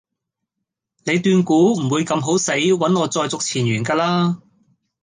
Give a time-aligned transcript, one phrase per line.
[1.03, 4.37] 你斷估唔會咁好死搵我再續前緣架喇?